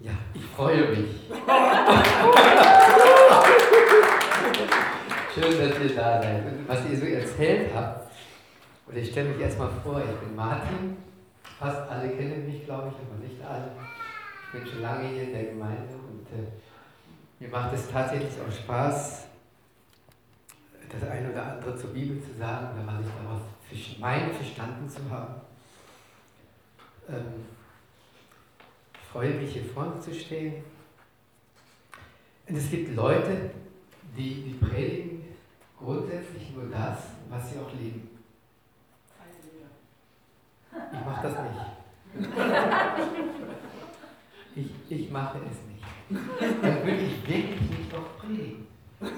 [0.00, 1.08] Ja, ich freue mich.
[5.34, 6.42] Schön, dass ihr da seid.
[6.66, 8.10] Was ihr so erzählt habt,
[8.86, 10.96] und ich stelle mich erstmal vor, ich bin Martin.
[11.58, 13.70] Fast alle kennen mich, glaube ich, aber nicht alle.
[14.46, 16.46] Ich bin schon lange hier in der Gemeinde und äh,
[17.40, 19.26] mir macht es tatsächlich auch Spaß,
[21.00, 23.40] das eine oder andere zur Bibel zu sagen, wenn man sich daraus
[23.98, 25.34] meine verstanden zu haben.
[27.08, 27.46] Ähm,
[29.14, 30.64] freue mich, hier vorne zu stehen.
[32.48, 33.52] Und es gibt Leute,
[34.16, 35.22] die, die predigen
[35.78, 36.98] grundsätzlich nur das,
[37.30, 38.10] was sie auch leben.
[40.92, 41.54] Ich mache das nicht.
[44.56, 45.84] Ich, ich mache es nicht.
[46.62, 48.66] Dann würde ich wirklich nicht auch predigen.
[49.00, 49.12] Dann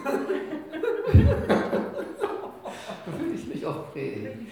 [3.19, 4.47] würde ich nicht auch predigen.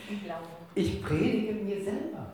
[0.75, 2.33] Ich predige mir selber.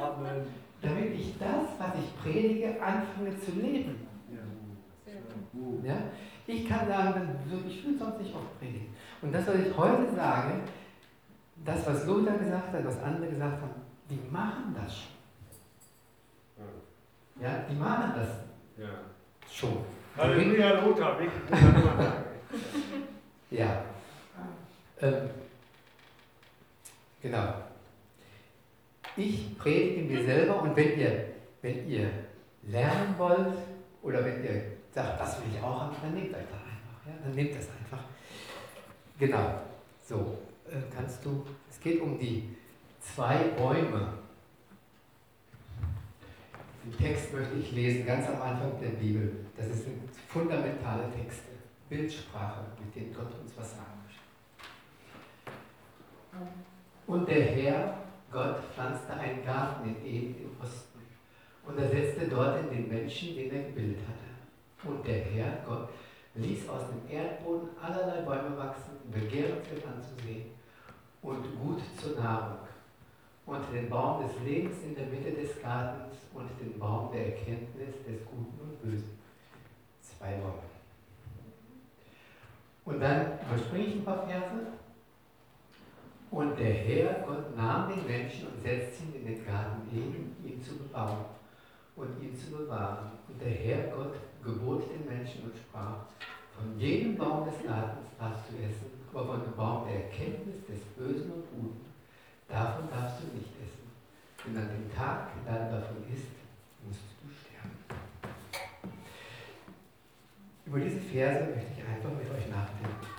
[0.00, 0.67] Amen.
[0.80, 4.06] Damit ich das, was ich predige, anfange zu leben.
[5.82, 5.96] Ja?
[6.46, 8.94] Ich kann sagen, ich will sonst nicht oft predigen.
[9.20, 10.60] Und das, was ich heute sage,
[11.64, 13.74] das, was Luther gesagt hat, was andere gesagt haben,
[14.08, 15.12] die machen das schon.
[17.42, 18.28] Ja, die machen das
[18.76, 18.88] ja.
[19.50, 19.78] schon.
[20.16, 21.18] Halleluja, Lothar,
[23.50, 23.84] Ja.
[25.00, 25.30] Ähm,
[27.22, 27.54] genau.
[29.18, 31.24] Ich predige mir selber und wenn ihr,
[31.60, 32.08] wenn ihr
[32.62, 33.58] lernen wollt
[34.00, 37.04] oder wenn ihr sagt, das will ich auch haben, dann nehmt euch das einfach.
[37.04, 37.12] Ja?
[37.24, 38.04] Dann nehmt das einfach.
[39.18, 39.60] Genau.
[40.00, 40.38] So,
[40.70, 42.44] äh, kannst du, es geht um die
[43.00, 44.14] zwei Bäume.
[46.84, 49.32] Den Text möchte ich lesen, ganz am Anfang der Bibel.
[49.56, 51.48] Das sind fundamentale Texte,
[51.88, 54.22] Bildsprache, mit denen Gott uns was sagen möchte.
[57.08, 60.98] Und der Herr, Gott, pflanzte einen Garten in Eden im Osten
[61.66, 64.88] und er setzte dort in den Menschen, den er gebildet hatte.
[64.88, 65.88] Und der Herr, Gott,
[66.34, 70.46] ließ aus dem Erdboden allerlei Bäume wachsen, begehrenswert anzusehen
[71.22, 72.58] und gut zur Nahrung
[73.46, 77.94] und den Baum des Lebens in der Mitte des Gartens und den Baum der Erkenntnis
[78.06, 79.18] des Guten und Bösen.
[80.02, 80.68] Zwei Bäume.
[82.84, 84.66] Und dann überspringe ich ein paar Verse.
[86.30, 90.62] Und der Herr, Gott, nahm den Menschen und setzte ihn in den Garten Eden, ihn
[90.62, 91.24] zu bebauen
[91.96, 93.12] und ihn zu bewahren.
[93.28, 96.04] Und der Herr, Gott, gebot den Menschen und sprach,
[96.56, 100.80] von jedem Baum des Gartens darfst du essen, aber von dem Baum der Erkenntnis des
[100.96, 101.88] Bösen und Guten
[102.48, 103.92] Davon darfst du nicht essen,
[104.46, 106.32] denn an dem Tag, da du davon isst,
[106.82, 107.76] musst du sterben.
[110.64, 113.17] Über diese Verse möchte ich einfach mit euch nachdenken.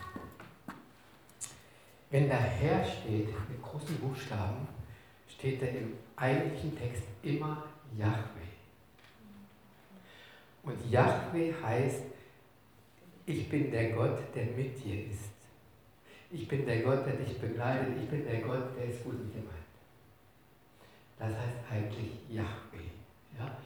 [2.10, 4.68] Wenn da Herr steht mit großen Buchstaben,
[5.28, 7.64] steht da im eigentlichen Text immer
[7.98, 8.40] Yahweh.
[10.64, 12.04] Und Yahweh heißt,
[13.26, 15.30] ich bin der Gott, der mit dir ist.
[16.32, 17.96] Ich bin der Gott, der dich begleitet.
[18.02, 19.60] Ich bin der Gott, der es gut mit dir meint.
[21.18, 22.90] Das heißt eigentlich Yahweh.
[23.38, 23.58] Ja?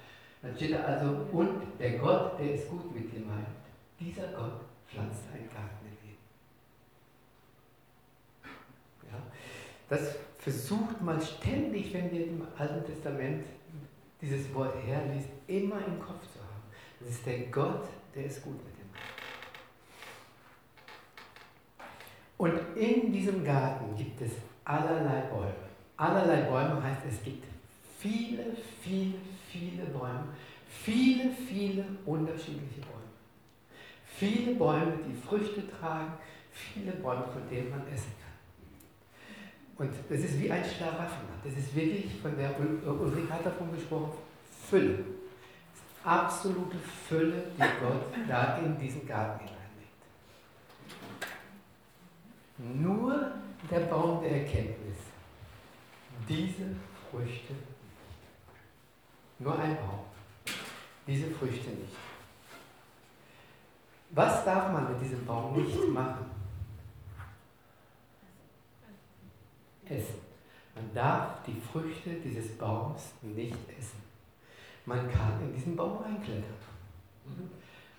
[0.42, 3.48] Dann steht da also, und der Gott, der es gut mit dir meint.
[4.00, 6.18] Dieser Gott pflanzt einen Garten in Eden.
[9.12, 9.22] Ja?
[9.90, 13.46] Das versucht man ständig, wenn wir im Alten Testament
[14.22, 16.64] dieses Wort herliest, immer im Kopf zu haben.
[17.00, 17.86] Das ist der Gott,
[18.16, 18.74] der es gut mit
[22.44, 24.32] Und in diesem Garten gibt es
[24.66, 25.54] allerlei Bäume.
[25.96, 27.46] Allerlei Bäume heißt, es gibt
[28.00, 28.44] viele,
[28.82, 29.14] viele,
[29.50, 30.26] viele Bäume.
[30.68, 33.08] Viele, viele unterschiedliche Bäume.
[34.06, 36.12] Viele Bäume, die Früchte tragen,
[36.52, 38.23] viele Bäume, von denen man essen kann.
[39.78, 41.44] Und das ist wie ein Schlaraffenland.
[41.44, 44.12] Das ist wirklich, von der Ulrike hat davon gesprochen,
[44.70, 45.04] Fülle.
[46.04, 49.64] Absolute Fülle, die Gott da in diesen Garten hinein.
[52.58, 53.32] Nur
[53.70, 54.98] der Baum der Erkenntnis.
[56.28, 56.76] Diese
[57.10, 57.54] Früchte.
[59.40, 60.06] Nur ein Baum.
[61.08, 61.96] Diese Früchte nicht.
[64.12, 66.33] Was darf man mit diesem Baum nicht machen?
[69.86, 70.22] Essen.
[70.76, 74.02] Man darf die Früchte dieses Baums nicht essen.
[74.86, 76.44] Man kann in diesen Baum reinklettern.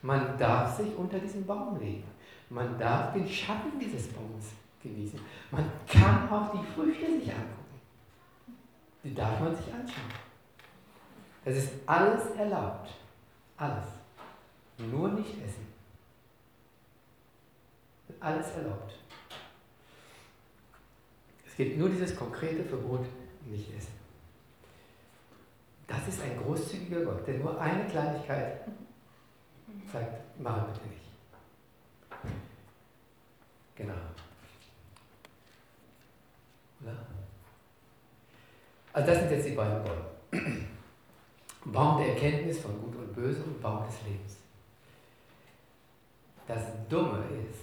[0.03, 2.05] Man darf sich unter diesen Baum legen.
[2.51, 4.47] Man darf den Schatten dieses Baums
[4.83, 5.19] genießen.
[5.51, 7.81] Man kann auch die Früchte sich angucken.
[9.03, 10.13] Die darf man sich anschauen.
[11.45, 12.91] Das ist alles erlaubt.
[13.57, 13.87] Alles.
[14.79, 15.67] Nur nicht essen.
[18.21, 18.95] Alles erlaubt.
[21.55, 23.07] Es gibt nur dieses konkrete Verbot,
[23.45, 23.93] nicht essen.
[25.87, 28.63] Das ist ein großzügiger Gott, der nur eine Kleinigkeit
[29.93, 31.01] sagt, mach bitte nicht.
[33.77, 33.95] Genau.
[36.83, 36.97] Oder?
[38.93, 40.67] Also das sind jetzt die beiden Bäume.
[41.67, 44.39] Baum der Erkenntnis von Gut und Böse und Baum des Lebens.
[46.49, 47.61] Das Dumme ist,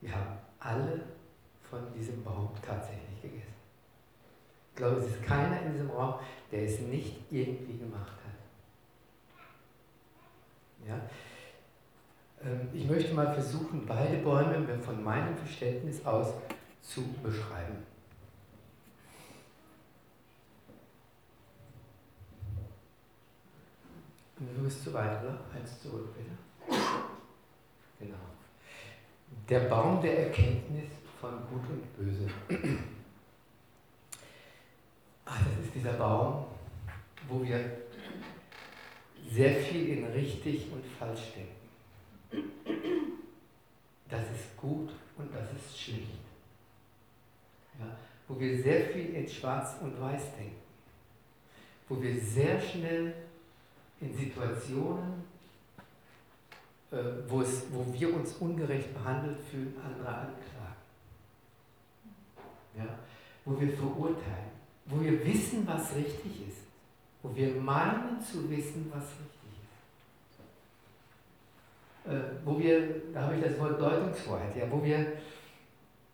[0.00, 1.17] wir haben alle
[1.68, 3.54] von diesem Baum tatsächlich gegessen.
[4.70, 6.14] Ich glaube, es ist keiner in diesem Raum,
[6.50, 8.38] der es nicht irgendwie gemacht hat.
[10.88, 11.00] Ja?
[12.44, 16.32] Ähm, ich möchte mal versuchen, beide Bäume von meinem Verständnis aus
[16.80, 17.84] zu beschreiben.
[24.38, 25.40] Du bist zu weit, oder?
[25.52, 26.30] Eins zurück, bitte.
[27.98, 28.16] Genau.
[29.48, 32.28] Der Baum der Erkenntnis von Gut und Böse.
[35.24, 36.46] Ach, das ist dieser Baum,
[37.28, 37.58] wo wir
[39.30, 41.58] sehr viel in richtig und falsch denken.
[44.08, 46.08] Das ist gut und das ist schlecht.
[47.78, 50.56] Ja, wo wir sehr viel in schwarz und weiß denken.
[51.88, 53.14] Wo wir sehr schnell
[54.00, 55.24] in Situationen,
[56.90, 60.77] äh, wo, es, wo wir uns ungerecht behandelt fühlen, andere anklagen.
[62.78, 62.98] Ja?
[63.44, 64.52] Wo wir verurteilen,
[64.86, 66.58] wo wir wissen, was richtig ist,
[67.22, 69.52] wo wir meinen zu wissen, was richtig
[72.04, 72.12] ist.
[72.12, 75.14] Äh, wo wir, da habe ich das Wort Deutungshoheit, ja, wo wir,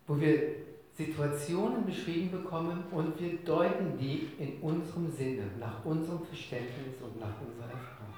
[0.07, 0.65] wo wir
[0.97, 7.35] Situationen beschrieben bekommen und wir deuten die in unserem Sinne, nach unserem Verständnis und nach
[7.41, 8.15] unserer Erfahrung.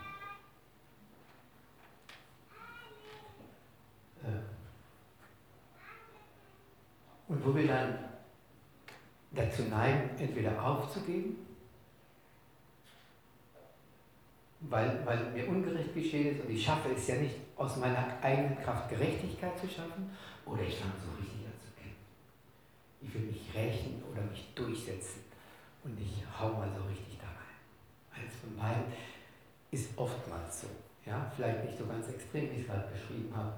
[4.24, 4.56] Äh.
[7.28, 7.98] Und wo wir dann
[9.36, 11.36] dazu neigen, entweder aufzugeben,
[14.60, 18.58] weil, weil mir ungerecht geschehen ist und ich schaffe es ja nicht aus meiner eigenen
[18.58, 20.10] Kraft Gerechtigkeit zu schaffen,
[20.44, 21.36] oder ich fange so richtig
[23.06, 25.20] ich will mich rächen oder mich durchsetzen
[25.84, 28.24] und ich hau mal so richtig da rein.
[28.24, 28.92] Eins von beiden
[29.70, 30.68] ist oftmals so.
[31.04, 31.30] Ja?
[31.34, 33.54] Vielleicht nicht so ganz extrem, wie ich es gerade beschrieben habe.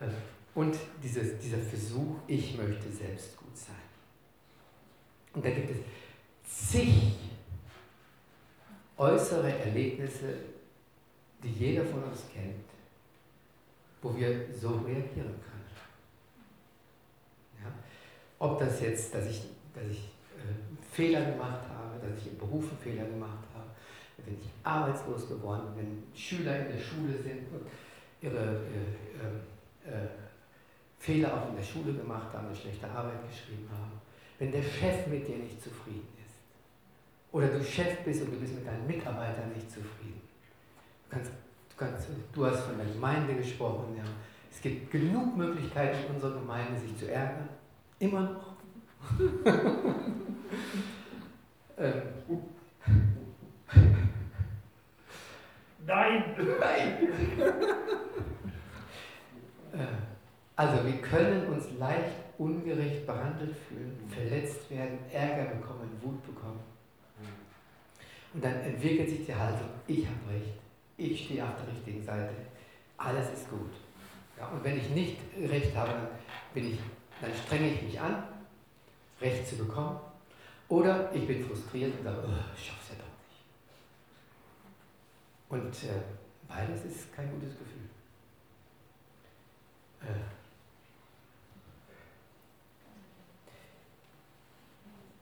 [0.00, 0.08] Äh,
[0.54, 3.74] und dieses, dieser Versuch, ich möchte selbst gut sein.
[5.34, 7.16] Und da gibt es zig
[8.96, 10.34] äußere Erlebnisse,
[11.42, 12.64] die jeder von uns kennt,
[14.00, 15.54] wo wir so reagieren können.
[18.38, 19.42] Ob das jetzt, dass ich,
[19.74, 19.98] dass ich
[20.36, 23.70] äh, Fehler gemacht habe, dass ich im Beruf einen Fehler gemacht habe,
[24.18, 27.66] wenn ich arbeitslos geworden bin, wenn Schüler in der Schule sind und
[28.20, 30.08] ihre äh, äh, äh,
[30.98, 34.00] Fehler auch in der Schule gemacht haben, eine schlechte Arbeit geschrieben haben,
[34.44, 36.34] wenn der Chef mit dir nicht zufrieden ist
[37.32, 40.20] oder du Chef bist und du bist mit deinen Mitarbeitern nicht zufrieden.
[41.08, 44.04] Du, kannst, du, kannst, du hast von der Gemeinde gesprochen, ja.
[44.50, 47.48] es gibt genug Möglichkeiten in unserer Gemeinde, sich zu ärgern.
[47.98, 48.52] Immer noch.
[51.78, 52.02] ähm.
[55.86, 56.24] Nein!
[56.60, 56.98] Nein!
[59.74, 59.86] Äh,
[60.54, 66.60] also wir können uns leicht ungerecht behandelt fühlen, verletzt werden, Ärger bekommen, Wut bekommen.
[68.32, 70.54] Und dann entwickelt sich die Haltung, ich habe recht,
[70.96, 72.34] ich stehe auf der richtigen Seite,
[72.96, 73.70] alles ist gut.
[74.36, 76.08] Ja, und wenn ich nicht recht habe, dann
[76.52, 76.78] bin ich
[77.20, 78.24] dann strenge ich mich an,
[79.20, 79.98] Recht zu bekommen.
[80.68, 83.12] Oder ich bin frustriert und sage, oh, ich es ja doch
[85.68, 85.84] nicht.
[85.84, 86.02] Und äh,
[86.48, 87.88] beides ist kein gutes Gefühl.
[90.02, 90.33] Äh,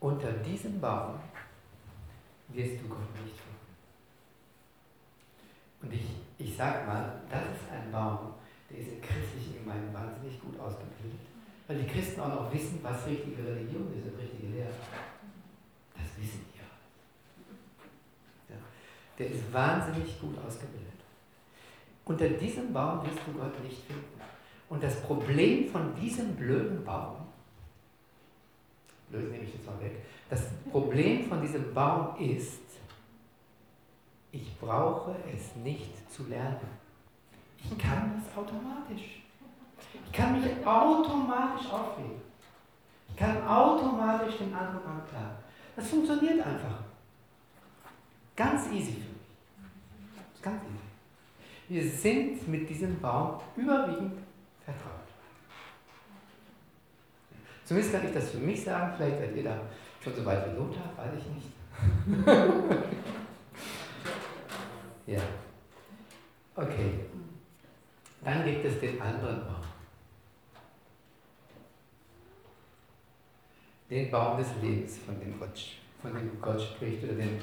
[0.02, 1.14] unter diesem Baum
[2.48, 3.52] wirst du Gott nicht finden.
[5.80, 6.06] Und ich,
[6.38, 8.34] ich sage mal, das ist ein Baum,
[8.70, 11.32] der ist in christlichen Gemeinden wahnsinnig gut ausgebildet
[11.72, 14.74] weil die Christen auch noch wissen, was richtige Religion ist und richtige Lehre.
[15.94, 16.58] Das wissen die
[18.52, 18.58] ja.
[19.18, 20.92] Der ist wahnsinnig gut ausgebildet.
[22.04, 24.20] Unter diesem Baum wirst du Gott nicht finden.
[24.68, 27.26] Und das Problem von diesem blöden Baum,
[29.12, 30.40] blöd nehme ich jetzt mal weg, das
[30.70, 32.62] Problem von diesem Baum ist,
[34.32, 36.82] ich brauche es nicht zu lernen.
[37.62, 39.22] Ich kann das automatisch.
[40.06, 42.22] Ich kann mich automatisch aufregen.
[43.10, 45.36] Ich kann automatisch den anderen anklagen.
[45.76, 46.82] Das funktioniert einfach.
[48.34, 50.42] Ganz easy für mich.
[50.42, 50.82] Ganz easy.
[51.68, 54.14] Wir sind mit diesem Baum überwiegend
[54.64, 55.01] vertraut.
[57.64, 59.60] Zumindest kann ich das für mich sagen, vielleicht ihr da
[60.02, 61.46] schon so weit wie Lothar, weiß ich nicht.
[65.06, 65.22] ja.
[66.54, 66.90] Okay.
[68.24, 69.62] Dann gibt es den anderen Baum.
[73.90, 75.60] Den Baum des Lebens, von dem Gott,
[76.00, 77.38] von dem Gott spricht, oder den,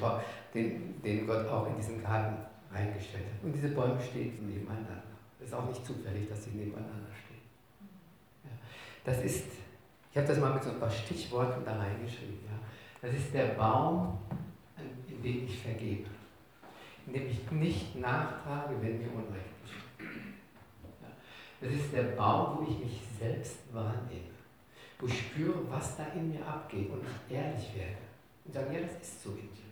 [0.54, 2.36] den, den Gott auch in diesen Garten
[2.72, 3.44] reingestellt hat.
[3.44, 5.02] Und diese Bäume stehen nebeneinander.
[5.38, 7.40] Es ist auch nicht zufällig, dass sie nebeneinander stehen.
[8.44, 8.50] Ja.
[9.04, 9.44] Das ist,
[10.10, 12.40] ich habe das mal mit so ein paar Stichworten da reingeschrieben.
[12.44, 12.58] Ja.
[13.00, 14.18] Das ist der Baum,
[15.08, 16.08] in dem ich vergebe.
[17.06, 20.34] In dem ich nicht nachtrage, wenn mir Unrecht geschieht.
[21.00, 21.08] Ja.
[21.60, 24.30] Das ist der Baum, wo ich mich selbst wahrnehme.
[24.98, 27.98] Wo ich spüre, was da in mir abgeht und ich ehrlich werde.
[28.44, 29.70] Und sage, ja, das ist so in dir.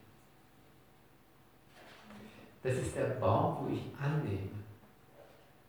[2.62, 4.50] Das ist der Baum, wo ich annehme.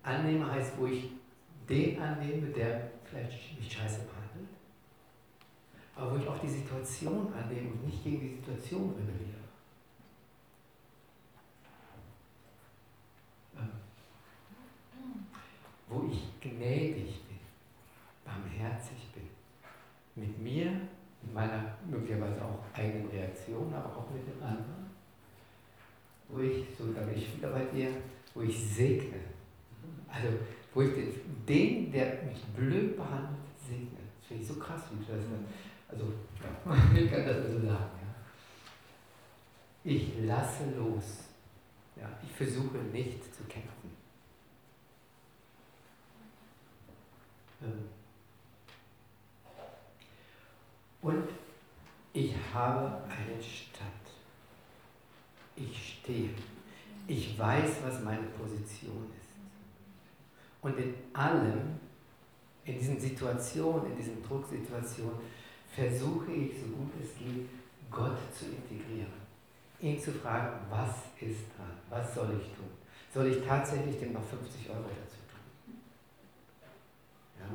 [0.03, 1.09] Annehme heißt, wo ich
[1.67, 4.18] den annehme, der vielleicht mich scheiße behandelt,
[5.99, 9.39] aber wo ich auch die Situation annehme und nicht gegen die Situation rebelliere.
[13.57, 13.69] Ähm,
[15.89, 17.39] wo ich gnädig bin,
[18.23, 19.27] barmherzig bin,
[20.15, 20.71] mit mir,
[21.21, 24.89] mit meiner möglicherweise auch eigenen Reaktion, aber auch mit dem anderen,
[26.29, 27.89] wo ich, so da bin ich wieder bei dir,
[28.33, 29.19] wo ich segne
[30.11, 30.27] also,
[30.73, 31.13] wo ich den,
[31.47, 33.37] den, der mich blöd behandelt,
[33.67, 33.99] segne.
[34.19, 35.23] Das finde ich so krass, wie du das
[35.91, 36.13] Also,
[36.95, 37.99] ich kann das so sagen.
[38.01, 38.15] Ja.
[39.83, 41.25] Ich lasse los.
[41.95, 43.91] Ja, ich versuche nicht zu kämpfen.
[47.61, 47.89] Ähm.
[51.01, 51.29] Und
[52.13, 53.89] ich habe einen Stand.
[55.55, 56.29] Ich stehe.
[57.07, 59.29] Ich weiß, was meine Position ist.
[60.61, 61.79] Und in allem,
[62.65, 65.19] in diesen Situationen, in diesen Drucksituationen,
[65.75, 67.47] versuche ich, so gut es geht,
[67.91, 69.19] Gott zu integrieren.
[69.79, 71.71] Ihn zu fragen, was ist dran?
[71.89, 72.69] Was soll ich tun?
[73.13, 75.79] Soll ich tatsächlich dem noch 50 Euro dazu tun?
[77.39, 77.45] Ja?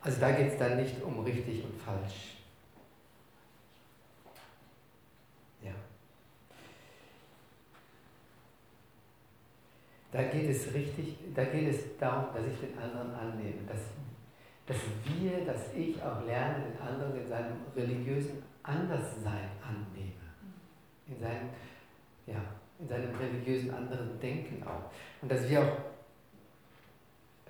[0.00, 2.33] Also da geht es dann nicht um richtig und falsch.
[10.14, 13.80] Da geht es richtig, da geht es darum, dass ich den anderen annehme, dass,
[14.64, 20.12] dass wir, dass ich auch lerne, den anderen in seinem religiösen Anderssein annehme.
[21.08, 21.48] In seinem,
[22.28, 22.40] ja,
[22.78, 24.88] in seinem religiösen anderen Denken auch.
[25.20, 25.78] Und dass wir auch,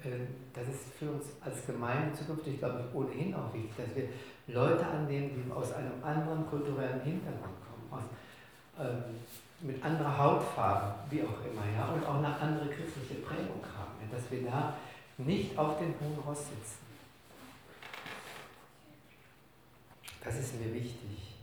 [0.03, 0.21] äh,
[0.55, 4.09] das ist für uns als Gemeinde zukünftig, glaube ich, ohnehin auch wichtig, dass wir
[4.55, 8.05] Leute annehmen, die aus einem anderen kulturellen Hintergrund kommen, aus,
[8.81, 9.17] ähm,
[9.65, 14.17] mit anderer Hautfarbe, wie auch immer, ja, und auch eine andere christliche Prägung haben, ja,
[14.17, 14.75] dass wir da
[15.17, 16.85] nicht auf dem hohen Ross sitzen.
[20.23, 21.35] Das ist mir wichtig.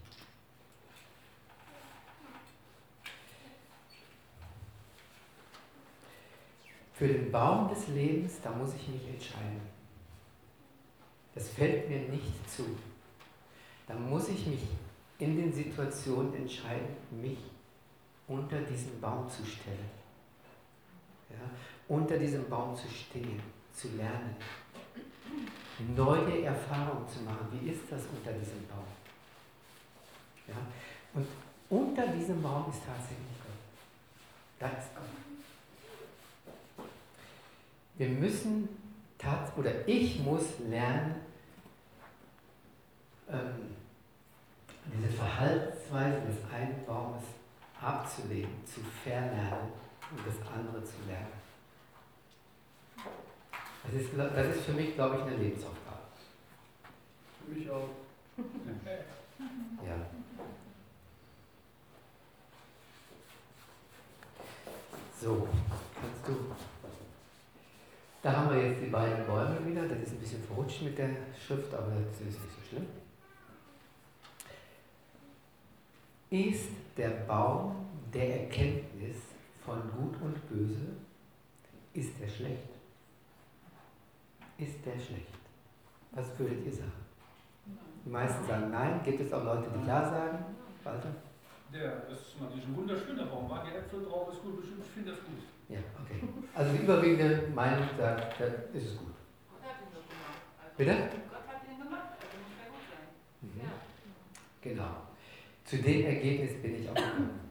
[6.94, 9.62] Für den Baum des Lebens, da muss ich mich entscheiden.
[11.34, 12.66] Das fällt mir nicht zu.
[13.88, 14.62] Da muss ich mich
[15.18, 17.40] in den Situationen entscheiden, mich
[18.32, 19.90] unter diesen Baum zu stellen.
[21.30, 21.50] Ja,
[21.88, 23.42] unter diesem Baum zu stehen,
[23.74, 24.36] zu lernen.
[25.96, 27.48] Neue Erfahrungen zu machen.
[27.52, 28.86] Wie ist das unter diesem Baum?
[30.48, 30.56] Ja,
[31.14, 31.28] und
[31.70, 34.60] unter diesem Baum ist tatsächlich Gott.
[34.60, 36.86] Da ist Gott.
[37.98, 38.70] Wir müssen,
[39.56, 41.16] oder ich muss lernen,
[43.30, 43.76] ähm,
[44.94, 47.24] diese Verhaltensweise des einen Baumes
[47.82, 49.72] abzulegen, zu verlernen
[50.12, 51.42] und das andere zu lernen.
[53.84, 55.98] Das ist, das ist für mich, glaube ich, eine Lebensaufgabe.
[57.44, 57.90] Für mich auch.
[59.88, 59.96] ja.
[65.20, 65.48] So,
[66.00, 66.56] kannst du.
[68.22, 69.88] Da haben wir jetzt die beiden Bäume wieder.
[69.88, 73.01] Das ist ein bisschen verrutscht mit der Schrift, aber das ist nicht so schlimm.
[76.32, 77.76] Ist der Baum
[78.14, 79.18] der Erkenntnis
[79.66, 80.88] von Gut und Böse,
[81.94, 82.70] ist der schlecht?
[84.58, 85.38] Ist der schlecht?
[86.12, 86.92] Was würdet ihr sagen?
[88.06, 89.02] Die meisten sagen nein.
[89.04, 90.46] Gibt es auch Leute, die ja sagen?
[90.84, 91.10] Walter?
[91.74, 93.50] Der ist natürlich ein wunderschöner Baum.
[93.50, 94.84] War die Äpfel drauf, ist gut, bestimmt.
[94.86, 95.44] Ich finde das gut.
[95.70, 96.24] Ja, okay.
[96.56, 98.40] Also die überwiegende Meinung sagt,
[98.74, 99.14] ist es gut.
[100.78, 100.94] Bitte?
[100.94, 103.06] Gott hat ihn gemacht, also muss er gut sein.
[103.42, 103.62] Mhm.
[103.62, 103.72] Ja.
[104.62, 105.11] Genau.
[105.72, 107.50] Zu dem Ergebnis bin ich auch gekommen.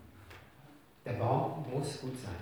[1.06, 2.34] Der Baum muss gut sein.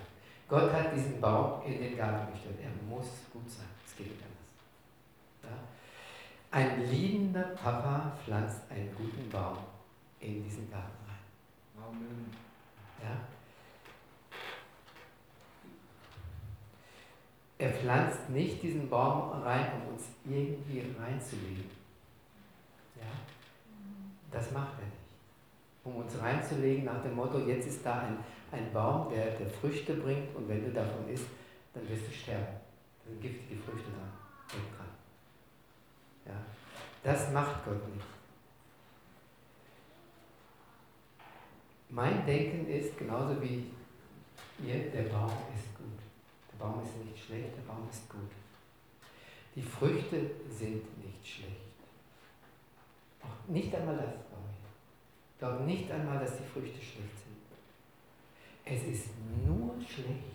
[0.49, 2.57] Gott hat diesen Baum in den Garten gestellt.
[2.61, 3.69] Er muss gut sein.
[3.87, 5.55] Es geht nicht anders.
[5.55, 5.57] Ja?
[6.51, 9.59] Ein liebender Papa pflanzt einen guten Baum
[10.19, 11.87] in diesen Garten rein.
[11.87, 12.27] Amen.
[13.01, 13.21] Ja?
[17.59, 21.71] Er pflanzt nicht diesen Baum rein, um uns irgendwie reinzulegen.
[22.97, 23.13] Ja?
[24.33, 24.98] Das macht er nicht.
[25.89, 28.19] Um uns reinzulegen nach dem Motto, jetzt ist da ein,
[28.53, 31.25] ein Baum, der, der Früchte bringt und wenn du davon isst,
[31.73, 32.47] dann wirst du sterben.
[33.03, 33.89] Da sind giftige Früchte.
[34.53, 34.87] Denk dran.
[36.27, 36.35] Ja?
[37.03, 38.07] Das macht Gott nicht.
[41.89, 43.71] Mein Denken ist genauso wie
[44.63, 45.99] ihr, der Baum ist gut.
[46.53, 48.31] Der Baum ist nicht schlecht, der Baum ist gut.
[49.55, 51.57] Die Früchte sind nicht schlecht.
[53.23, 54.58] Auch nicht einmal das, ich.
[55.39, 57.37] Ich glaube nicht einmal, dass die Früchte schlecht sind.
[58.65, 59.11] Es ist
[59.47, 60.35] nur schlecht,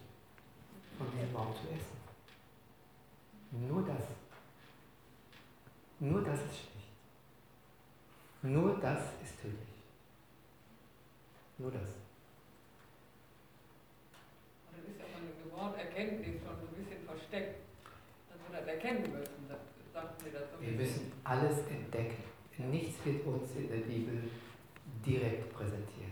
[0.97, 1.97] von diesem Baum zu essen.
[3.67, 4.01] Nur das.
[5.99, 6.87] Nur das ist schlecht.
[8.43, 9.75] Nur das ist tödlich.
[11.57, 11.89] Nur das.
[14.71, 17.59] Dann ist ja von dem Wort Erkenntnis schon so ein bisschen versteckt,
[18.29, 19.49] dass wir das erkennen müssen.
[19.49, 19.59] Das
[19.93, 20.61] sagt mir das so.
[20.61, 22.23] Wir müssen alles entdecken.
[22.57, 24.29] Nichts wird uns in der Bibel
[25.05, 26.11] direkt präsentiert.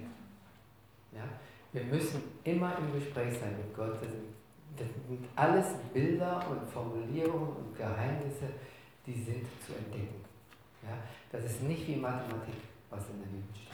[1.11, 1.23] Ja?
[1.71, 4.01] Wir müssen immer im Gespräch sein mit Gott.
[4.01, 4.33] Das sind,
[4.77, 4.87] das
[5.35, 8.49] alles Bilder und Formulierungen und Geheimnisse,
[9.05, 10.23] die sind zu entdecken.
[10.83, 10.97] Ja?
[11.31, 12.55] Das ist nicht wie Mathematik,
[12.89, 13.71] was in der Bibel steht.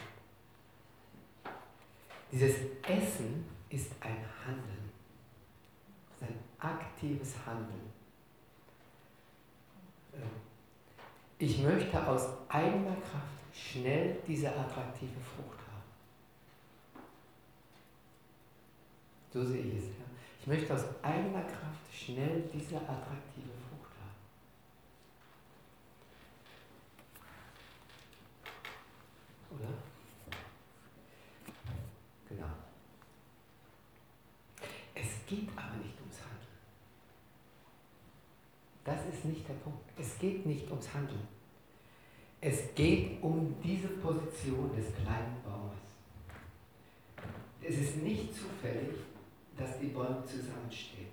[2.31, 4.91] Dieses Essen ist ein Handeln.
[6.09, 7.91] Es ist ein aktives Handeln.
[10.13, 10.21] Ähm,
[11.39, 15.83] ich möchte aus eigener Kraft schnell diese attraktive Frucht haben.
[19.33, 19.83] So sehe ich es.
[19.85, 20.05] Ja.
[20.39, 24.15] Ich möchte aus eigener Kraft schnell diese attraktive Frucht haben.
[29.51, 29.73] Oder?
[32.29, 32.53] Genau.
[34.93, 36.57] Es geht aber nicht ums Handeln.
[38.85, 39.79] Das ist nicht der Punkt.
[39.97, 41.36] Es geht nicht ums Handeln.
[42.39, 45.77] Es geht um diese Position des kleinen Baumes.
[47.61, 48.95] Es ist nicht zufällig,
[49.57, 51.07] dass die Bäume zusammenstehen.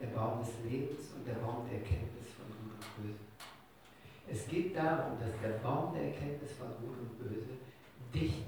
[0.00, 3.18] Der Baum des Lebens und der Baum der Erkenntnis von Gut und Böse.
[4.26, 7.58] Es geht darum, dass der Baum der Erkenntnis von Gut und Böse
[8.12, 8.44] dicht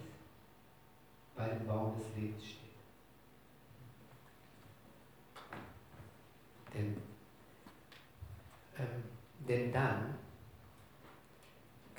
[1.36, 2.56] bei dem Baum des Lebens steht.
[6.74, 6.96] Denn,
[8.78, 9.02] ähm,
[9.46, 10.14] denn dann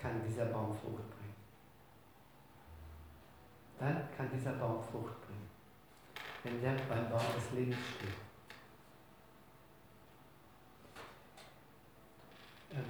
[0.08, 1.36] kann dieser Baum Frucht bringen.
[3.80, 5.50] Dann kann dieser Baum Frucht bringen.
[6.44, 8.10] Wenn der beim Baum des Lebens steht.
[12.72, 12.84] Ähm,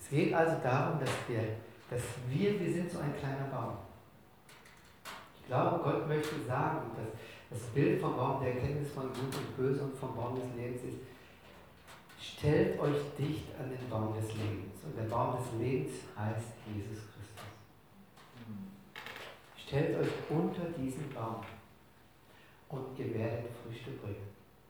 [0.00, 1.56] es geht also darum, dass wir,
[1.90, 3.76] dass wir, wir sind so ein kleiner Baum.
[5.40, 9.56] Ich glaube, Gott möchte sagen, dass das Bild vom Baum der Erkenntnis von Gut und
[9.56, 10.98] Böse und vom Baum des Lebens ist,
[12.22, 14.84] stellt euch dicht an den Baum des Lebens.
[14.84, 17.50] Und der Baum des Lebens heißt Jesus Christus.
[19.56, 21.42] Stellt euch unter diesen Baum
[22.68, 24.28] und ihr werdet Früchte bringen.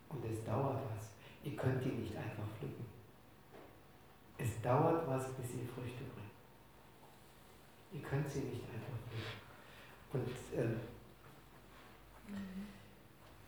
[0.09, 1.11] Und es dauert was.
[1.45, 2.87] Ihr könnt die nicht einfach pflücken.
[4.38, 6.33] Es dauert was, bis ihr Früchte bringt.
[7.93, 9.43] Ihr könnt sie nicht einfach pflücken.
[10.12, 10.65] Und äh,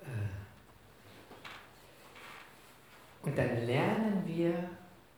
[0.04, 0.33] äh,
[3.24, 4.54] und dann lernen wir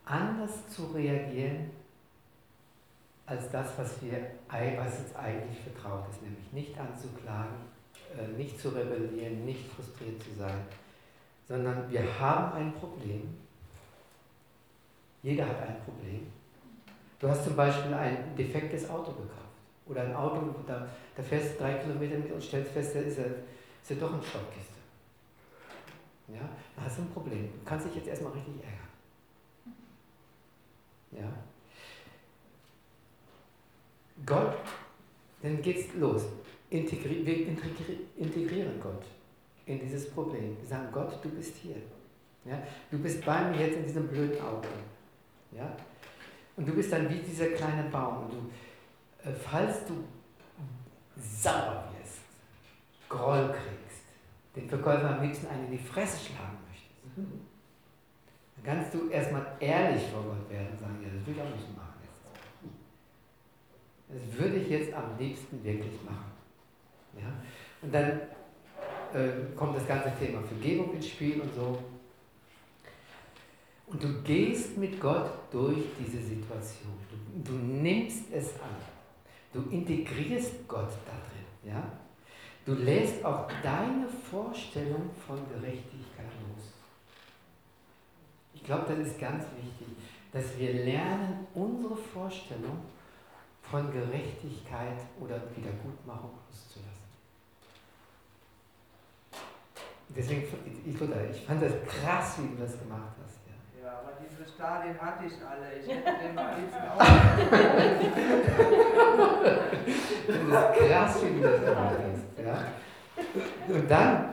[0.05, 1.71] anders zu reagieren
[3.27, 7.57] als das, was, wir, was uns eigentlich vertraut ist, nämlich nicht anzuklagen,
[8.17, 10.61] äh, nicht zu rebellieren, nicht frustriert zu sein,
[11.49, 13.35] sondern wir haben ein Problem.
[15.23, 16.29] Jeder hat ein Problem.
[17.19, 19.47] Du hast zum Beispiel ein defektes Auto gekauft
[19.87, 23.19] oder ein Auto, da, da fährst du drei Kilometer mit und stellst fest, da ist
[23.19, 24.76] ja, doch eine Schrottkiste.
[26.29, 27.49] Ja, da hast du ein Problem.
[27.53, 28.87] Du kannst dich jetzt erstmal richtig ärgern.
[31.13, 31.33] Ja.
[34.25, 34.57] Gott,
[35.43, 36.23] dann geht's los.
[36.71, 39.05] Integri wir integri integrieren Gott
[39.67, 40.57] in dieses Problem.
[40.59, 41.77] Wir sagen, Gott, du bist hier.
[42.45, 42.61] Ja?
[42.91, 44.69] Du bist bei mir jetzt in diesem blöden Auto.
[45.53, 45.77] Ja?
[46.57, 48.25] Und du bist dann wie dieser kleine Baum.
[48.25, 50.05] Und du, äh, falls du
[51.17, 52.21] sauer wirst,
[53.09, 53.86] Groll kriegst,
[54.57, 57.31] den Verkäufer am liebsten einen in die Fresse schlagen möchtest,
[58.57, 61.55] dann kannst du erstmal ehrlich vor Gott werden und sagen, ja, das will ich auch
[61.55, 62.23] nicht machen jetzt.
[64.09, 66.33] Das würde ich jetzt am liebsten wirklich machen.
[67.19, 67.33] Ja?
[67.83, 68.21] Und dann
[69.15, 71.79] äh, kommt das ganze Thema Vergebung ins Spiel und so.
[73.89, 76.93] Und du gehst mit Gott durch diese Situation.
[77.45, 78.75] Du, du nimmst es an.
[79.53, 81.73] Du integrierst Gott da drin.
[81.73, 82.06] Ja?
[82.67, 86.73] Du lässt auch deine Vorstellung von Gerechtigkeit los.
[88.55, 89.97] Ich glaube, das ist ganz wichtig,
[90.33, 92.79] dass wir lernen, unsere Vorstellung
[93.63, 97.07] von Gerechtigkeit oder Wiedergutmachung loszulassen.
[100.09, 100.43] Deswegen,
[100.85, 103.16] ich, ich fand das krass, wie du das gemacht
[104.01, 105.79] aber diese Stadien hatte ich alle.
[105.81, 106.99] Ich hätte den mal liebsten auch.
[110.27, 112.45] das ist krass, wie du das gemacht hast.
[112.45, 112.57] Ja?
[113.69, 114.33] Und dann,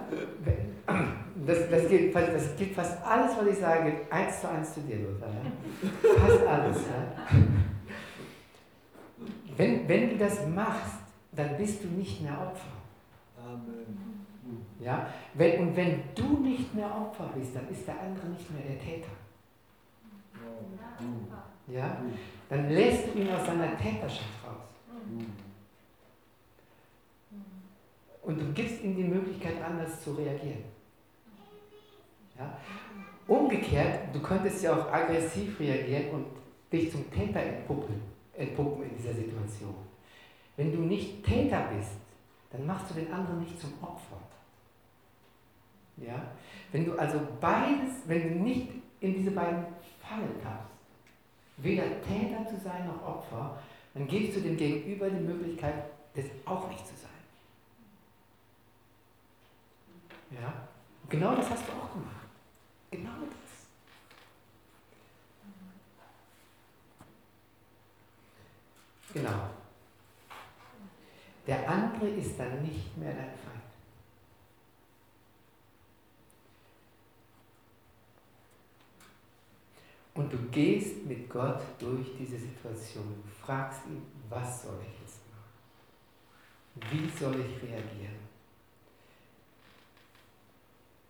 [1.45, 4.97] das, das, gilt, das gilt fast alles, was ich sage, eins zu eins zu dir,
[4.97, 5.29] Lothar.
[5.29, 6.19] Ja?
[6.19, 6.77] Fast alles.
[6.77, 7.37] Ja?
[9.55, 10.95] Wenn, wenn du das machst,
[11.31, 12.73] dann bist du nicht mehr Opfer.
[13.45, 14.25] Amen.
[14.79, 15.07] Ja?
[15.33, 18.79] Wenn, und wenn du nicht mehr Opfer bist, dann ist der andere nicht mehr der
[18.79, 19.11] Täter.
[21.67, 21.97] Ja?
[22.49, 24.63] Dann lässt du ihn aus seiner Täterschaft raus.
[28.23, 30.63] Und du gibst ihm die Möglichkeit, anders zu reagieren.
[32.37, 32.57] Ja?
[33.27, 36.25] Umgekehrt, du könntest ja auch aggressiv reagieren und
[36.71, 38.01] dich zum Täter entpuppen,
[38.35, 39.75] entpuppen in dieser Situation.
[40.57, 41.91] Wenn du nicht Täter bist,
[42.51, 44.17] dann machst du den anderen nicht zum Opfer.
[45.97, 46.21] Ja?
[46.71, 49.65] Wenn du also beides, wenn du nicht in diese beiden
[50.07, 50.71] Fallen tappst,
[51.57, 53.57] weder Täter zu sein noch Opfer,
[53.93, 55.85] dann gibst du dem Gegenüber die Möglichkeit,
[56.15, 57.09] das auch nicht zu sein.
[60.41, 60.53] Ja?
[61.09, 62.27] genau das hast du auch gemacht.
[62.89, 63.43] Genau das.
[69.13, 69.49] Genau.
[71.45, 73.53] Der andere ist dann nicht mehr dein Feind.
[80.15, 83.21] Und du gehst mit Gott durch diese Situation.
[83.23, 86.91] Du fragst ihn, was soll ich jetzt machen?
[86.91, 88.23] Wie soll ich reagieren?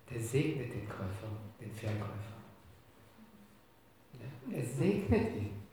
[0.09, 1.27] Der segnet den Käufer,
[1.59, 2.37] den Verkäufer.
[4.19, 4.57] Ja?
[4.57, 5.63] Er segnet ihn.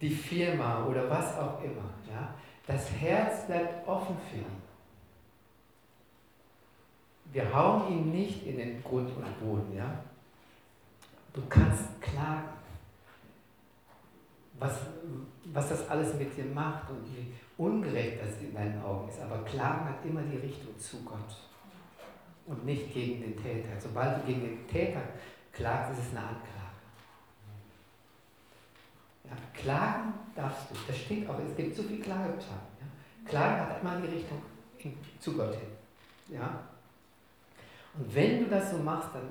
[0.00, 1.92] Die Firma oder was auch immer.
[2.08, 2.34] Ja?
[2.66, 4.62] Das Herz bleibt offen für ihn.
[7.32, 9.76] Wir hauen ihn nicht in den Grund und Boden.
[9.76, 10.04] Ja?
[11.32, 12.48] Du kannst klagen,
[14.58, 14.78] was,
[15.44, 19.20] was das alles mit dir macht und wie ungerecht das in deinen Augen ist.
[19.20, 21.36] Aber Klagen hat immer die Richtung zu Gott
[22.46, 23.68] und nicht gegen den Täter.
[23.78, 25.02] Sobald du gegen den Täter
[25.52, 26.50] klagst, ist es eine Anklage.
[29.24, 30.74] Ja, klagen darfst du.
[30.86, 32.70] Das steht auch, es gibt so viel Klageklagen.
[32.80, 33.28] Ja.
[33.28, 34.42] Klagen hat immer die Richtung
[35.20, 36.36] zu Gott hin.
[36.36, 36.64] Ja.
[37.94, 39.28] Und wenn du das so machst, dann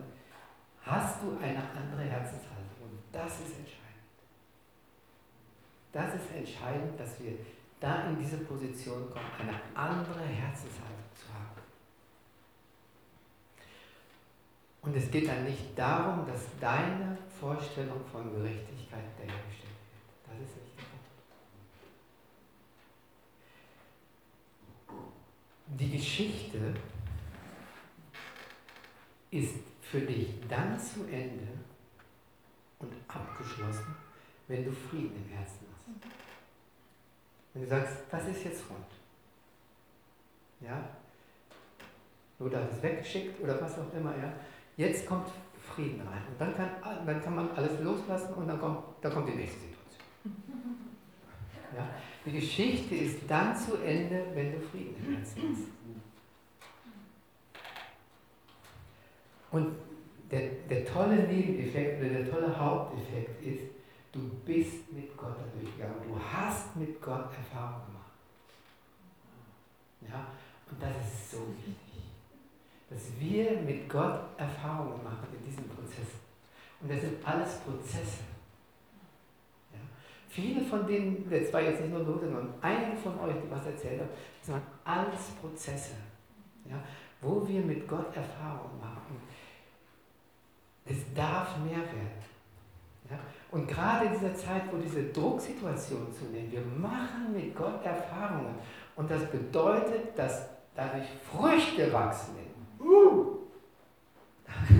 [0.86, 2.82] hast du eine andere Herzenshaltung.
[2.82, 3.80] Und das ist entscheidend.
[5.92, 7.34] Das ist entscheidend, dass wir
[7.80, 11.50] da in diese Position kommen, eine andere Herzenshaltung zu haben.
[14.82, 20.28] Und es geht dann nicht darum, dass deine Vorstellung von Gerechtigkeit wiederhergestellt wird.
[20.28, 20.84] Das ist nicht der
[24.88, 25.14] Punkt.
[25.80, 26.74] Die Geschichte
[29.32, 31.48] ist für dich dann zu Ende
[32.78, 33.96] und abgeschlossen,
[34.48, 36.12] wenn du Frieden im Herzen hast.
[37.54, 38.86] Wenn du sagst, das ist jetzt rund.
[40.62, 40.90] Ja?
[42.40, 44.32] Oder hat es weggeschickt oder was auch immer, ja.
[44.78, 45.30] Jetzt kommt
[45.76, 46.22] Frieden rein.
[46.30, 49.60] Und dann kann, dann kann man alles loslassen und dann kommt, dann kommt die nächste
[49.60, 49.76] Situation.
[51.78, 51.88] Ja?
[52.26, 55.79] Die Geschichte ist dann zu Ende, wenn du Frieden im Herzen hast.
[59.52, 59.76] Und
[60.32, 63.62] der, der tolle Nebeneffekt oder der tolle Haupteffekt ist,
[64.12, 65.96] du bist mit Gott durchgegangen.
[66.08, 68.12] Du hast mit Gott Erfahrung gemacht.
[70.02, 70.28] Ja?
[70.70, 72.04] Und das ist so wichtig,
[72.90, 76.08] dass wir mit Gott Erfahrungen machen in diesem Prozess.
[76.82, 78.24] Und das sind alles Prozesse.
[79.74, 79.80] Ja?
[80.30, 83.66] Viele von denen, das war jetzt nicht nur Lothar, sondern einige von euch, die was
[83.66, 84.10] erzählt haben,
[84.42, 85.96] das waren alles Prozesse,
[86.66, 86.82] ja?
[87.22, 89.22] Wo wir mit Gott Erfahrungen machen.
[90.86, 92.24] Es darf mehr werden.
[93.10, 93.20] Ja?
[93.52, 98.56] Und gerade in dieser Zeit, wo diese Drucksituation zunimmt, wir machen mit Gott Erfahrungen.
[98.96, 102.36] Und das bedeutet, dass dadurch Früchte wachsen.
[102.80, 103.38] Uh!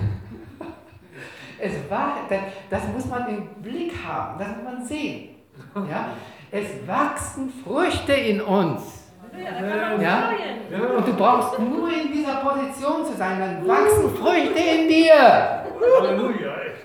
[1.58, 2.28] es war,
[2.70, 5.36] das muss man im Blick haben, das muss man sehen.
[5.74, 6.14] Ja?
[6.50, 8.99] Es wachsen Früchte in uns.
[10.00, 10.30] Ja.
[10.96, 15.64] Und du brauchst nur in dieser Position zu sein, dann wachsen Früchte in dir.
[15.98, 16.84] Halleluja, echt.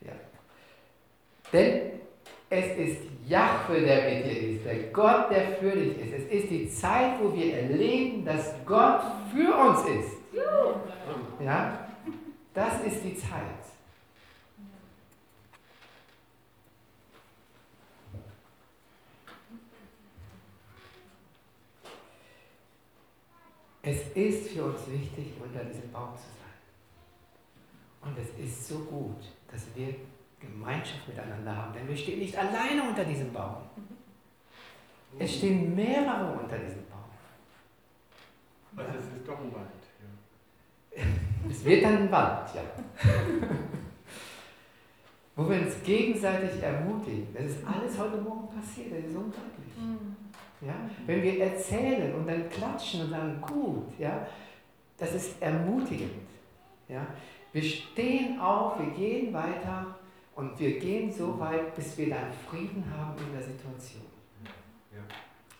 [0.00, 0.12] Ja.
[1.52, 1.80] Denn
[2.50, 6.12] es ist Jahwe, der mit dir ist, der Gott, der für dich ist.
[6.14, 9.00] Es ist die Zeit, wo wir erleben, dass Gott
[9.34, 10.16] für uns ist.
[11.44, 11.86] Ja?
[12.54, 13.65] Das ist die Zeit.
[23.88, 26.56] Es ist für uns wichtig, unter diesem Baum zu sein.
[28.02, 29.94] Und es ist so gut, dass wir
[30.40, 33.58] Gemeinschaft miteinander haben, denn wir stehen nicht alleine unter diesem Baum.
[35.20, 37.04] Es stehen mehrere unter diesem Baum.
[38.76, 39.68] Also es ist doch ein Wald.
[40.96, 41.04] Ja.
[41.48, 42.62] Es wird dann ein Wald, ja.
[45.36, 47.32] Wo wir uns gegenseitig ermutigen.
[47.32, 50.25] Das ist alles heute Morgen passiert, das ist unglaublich.
[50.60, 50.74] Ja?
[51.06, 54.26] Wenn wir erzählen und dann klatschen und sagen, gut, ja,
[54.96, 56.28] das ist ermutigend.
[56.88, 57.06] Ja?
[57.52, 59.96] Wir stehen auf, wir gehen weiter
[60.34, 64.02] und wir gehen so weit, bis wir dann Frieden haben in der Situation.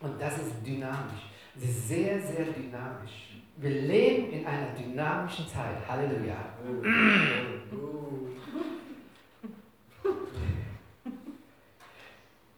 [0.00, 1.30] Und das ist dynamisch.
[1.56, 3.40] Es ist sehr, sehr dynamisch.
[3.56, 5.76] Wir leben in einer dynamischen Zeit.
[5.88, 6.36] Halleluja.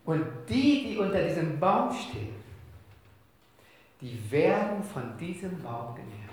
[0.09, 2.35] Und die, die unter diesem Baum stehen,
[4.01, 6.31] die werden von diesem Baum genährt.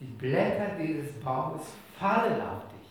[0.00, 1.62] Die Blätter dieses Baumes
[1.96, 2.88] fallen auf dich.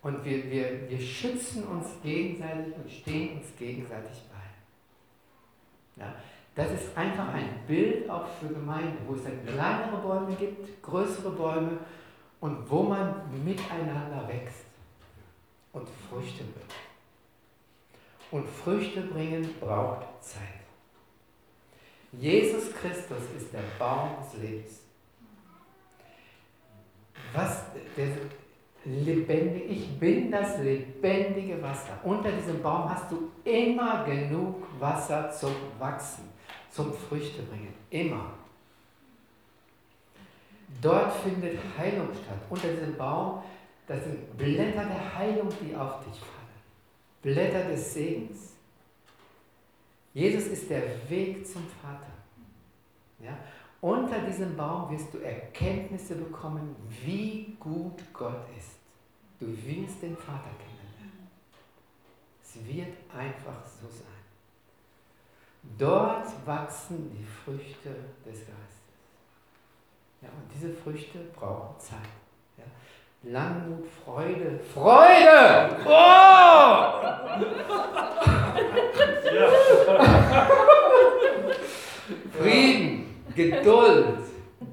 [0.00, 6.02] Und wir, wir, wir schützen uns gegenseitig und stehen uns gegenseitig bei.
[6.02, 6.14] Ja,
[6.54, 11.32] das ist einfach ein Bild auch für Gemeinden, wo es dann kleinere Bäume gibt, größere
[11.32, 11.76] Bäume
[12.40, 14.67] und wo man miteinander wächst
[15.72, 16.74] und Früchte bringt.
[18.30, 20.42] Und Früchte bringen braucht Zeit.
[22.12, 24.80] Jesus Christus ist der Baum des Lebens.
[27.34, 27.64] Was,
[27.96, 28.08] der,
[28.84, 31.98] lebendig, ich bin das lebendige Wasser.
[32.04, 36.24] Unter diesem Baum hast du immer genug Wasser zum Wachsen,
[36.70, 37.74] zum Früchte bringen.
[37.90, 38.32] Immer.
[40.80, 42.38] Dort findet Heilung statt.
[42.48, 43.42] Unter diesem Baum,
[43.88, 46.38] das sind Blätter der Heilung, die auf dich fallen.
[47.22, 48.52] Blätter des Segens.
[50.12, 52.12] Jesus ist der Weg zum Vater.
[53.18, 53.36] Ja?
[53.80, 58.76] Unter diesem Baum wirst du Erkenntnisse bekommen, wie gut Gott ist.
[59.40, 61.30] Du wirst den Vater kennenlernen.
[62.42, 64.06] Es wird einfach so sein.
[65.78, 67.90] Dort wachsen die Früchte
[68.24, 68.78] des Geistes.
[70.20, 72.27] Ja, und diese Früchte brauchen Zeit.
[73.24, 75.76] Langmut, Freude, Freude!
[75.84, 76.92] Oh!
[82.30, 84.18] Frieden, Geduld,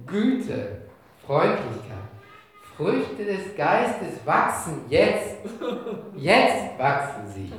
[0.06, 0.82] Güte,
[1.26, 1.96] Freundlichkeit.
[2.78, 5.38] Früchte des Geistes wachsen jetzt.
[6.16, 7.52] Jetzt wachsen sie.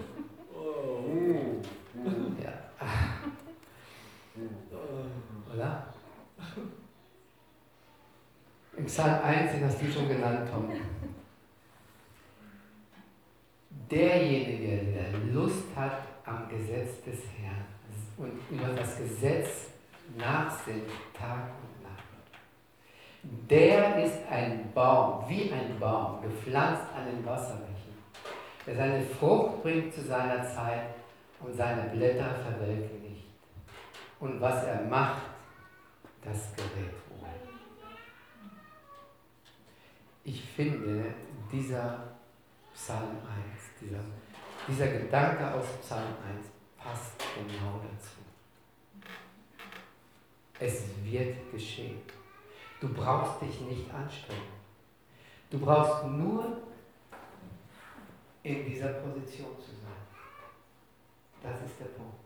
[2.43, 2.53] Ja.
[5.53, 5.96] Oder?
[8.87, 10.71] Psalm 1, den hast du schon genannt, Tom.
[13.91, 17.65] Derjenige, der Lust hat am Gesetz des Herrn
[18.17, 19.71] und über das Gesetz
[20.17, 22.05] nachsinnt Tag und Nacht.
[23.51, 27.93] Der ist ein Baum, wie ein Baum, gepflanzt an den Wasserbächen,
[28.67, 30.95] der seine Frucht bringt zu seiner Zeit
[31.41, 33.25] und seine Blätter verwelken nicht.
[34.21, 35.23] Und was er macht,
[36.25, 37.06] das gerät
[40.29, 41.15] Ich finde,
[41.53, 42.17] dieser
[42.75, 44.01] Psalm 1, dieser,
[44.67, 49.07] dieser Gedanke aus Psalm 1 passt genau dazu.
[50.59, 52.01] Es wird geschehen.
[52.81, 54.57] Du brauchst dich nicht anstrengen.
[55.49, 56.61] Du brauchst nur
[58.43, 60.03] in dieser Position zu sein.
[61.41, 62.17] Das ist der Punkt.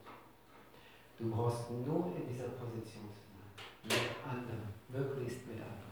[1.18, 4.00] Du brauchst nur in dieser Position zu sein.
[4.00, 5.89] Mit anderen, möglichst mit anderen.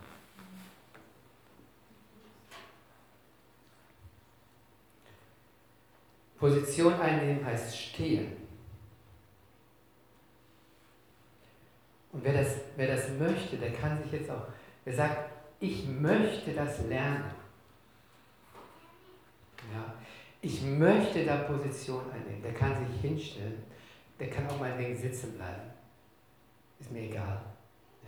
[6.38, 8.36] Position einnehmen heißt stehen.
[12.12, 14.46] Und wer das, wer das möchte, der kann sich jetzt auch,
[14.84, 17.30] wer sagt, ich möchte das lernen.
[19.72, 19.94] Ja,
[20.40, 22.42] ich möchte da Position einnehmen.
[22.42, 23.62] Der kann sich hinstellen,
[24.18, 25.62] der kann auch meinetwegen sitzen bleiben.
[26.80, 27.40] Ist mir egal.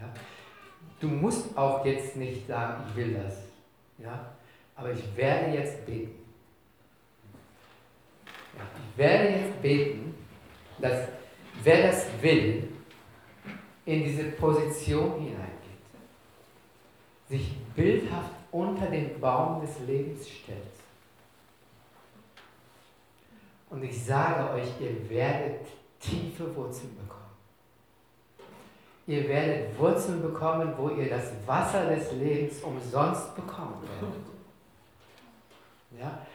[0.00, 0.12] Ja?
[1.00, 3.42] Du musst auch jetzt nicht sagen, ich will das.
[3.98, 4.32] Ja?
[4.76, 6.19] Aber ich werde jetzt beten.
[8.54, 10.14] Ich werde jetzt beten,
[10.78, 11.08] dass
[11.62, 12.68] wer das will,
[13.86, 15.48] in diese Position hineingeht,
[17.28, 20.58] sich bildhaft unter den Baum des Lebens stellt.
[23.70, 25.66] Und ich sage euch, ihr werdet
[26.00, 27.20] tiefe Wurzeln bekommen.
[29.06, 34.26] Ihr werdet Wurzeln bekommen, wo ihr das Wasser des Lebens umsonst bekommen werdet.
[35.98, 36.26] Ja?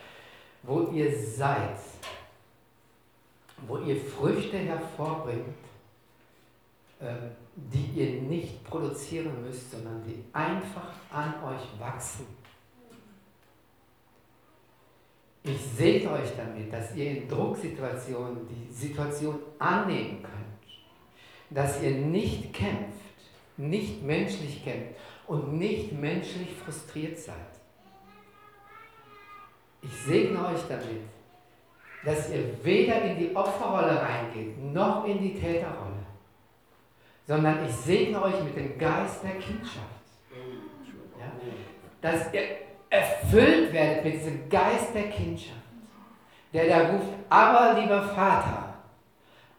[0.64, 1.78] Wo ihr seid,
[3.68, 5.56] wo ihr Früchte hervorbringt,
[7.02, 12.26] ähm, die ihr nicht produzieren müsst, sondern die einfach an euch wachsen.
[15.44, 20.76] Ich segne euch damit, dass ihr in Drucksituationen die Situation annehmen könnt,
[21.52, 23.00] dass ihr nicht kämpft,
[23.58, 24.96] nicht menschlich kämpft
[25.28, 27.36] und nicht menschlich frustriert seid.
[29.84, 31.04] Ich segne euch damit,
[32.06, 36.06] dass ihr weder in die Opferrolle reingeht, noch in die Täterrolle,
[37.28, 39.80] sondern ich segne euch mit dem Geist der Kindschaft.
[41.20, 41.32] Ja?
[42.02, 42.44] Dass ihr
[42.90, 45.58] erfüllt werdet mit diesem Geist der Kindschaft,
[46.54, 48.76] der da ruft, aber lieber Vater,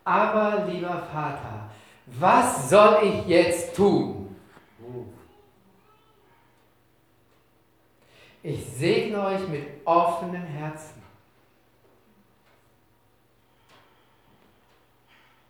[0.04, 1.68] aber lieber Vater,
[2.06, 4.36] was soll ich jetzt tun?
[8.44, 11.02] Ich segne euch mit offenem Herzen,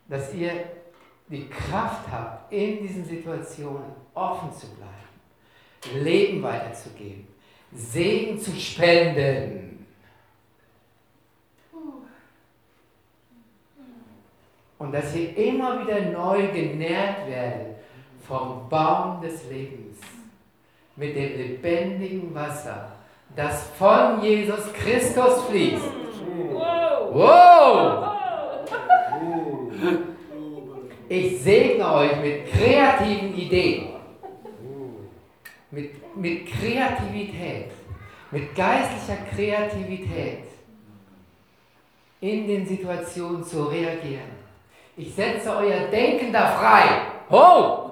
[0.08, 0.52] dass ihr
[1.28, 7.26] die Kraft habt, in diesen Situationen offen zu bleiben, Leben weiterzugeben,
[7.72, 9.86] Segen zu spenden.
[14.78, 17.76] Und dass ihr immer wieder neu genährt werdet
[18.26, 19.98] vom Baum des Lebens
[20.96, 22.92] mit dem lebendigen Wasser,
[23.34, 25.84] das von Jesus Christus fließt.
[26.52, 27.14] Wow!
[27.14, 28.15] Wow!
[31.08, 33.88] Ich segne euch mit kreativen Ideen,
[35.70, 37.70] mit, mit Kreativität,
[38.30, 40.44] mit geistlicher Kreativität
[42.20, 44.36] in den Situationen zu reagieren.
[44.96, 46.84] Ich setze euer Denken da frei.
[47.30, 47.90] Ho!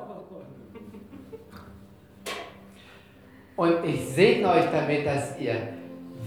[3.56, 5.54] Und ich segne euch damit, dass ihr,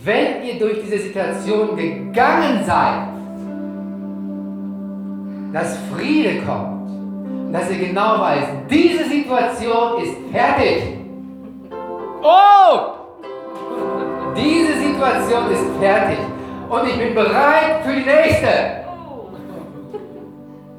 [0.03, 3.16] wenn ihr durch diese Situation gegangen seid,
[5.53, 6.89] dass Friede kommt.
[7.47, 10.97] Und dass ihr genau weiß, diese Situation ist fertig.
[12.21, 12.97] Oh!
[14.36, 16.17] Diese Situation ist fertig.
[16.69, 18.83] Und ich bin bereit für die nächste.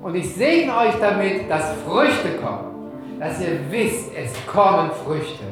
[0.02, 2.92] Und ich segne euch damit, dass Früchte kommen.
[3.18, 5.44] Dass ihr wisst, es kommen Früchte.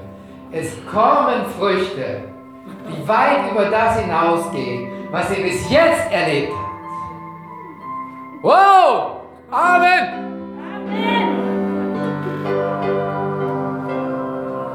[0.52, 2.22] Es kommen Früchte,
[2.88, 6.65] die weit über das hinausgehen, was ihr bis jetzt erlebt habt.
[8.42, 9.30] Wow!
[9.50, 10.04] Amen!
[10.60, 11.26] Amen!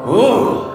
[0.04, 0.71] Oh!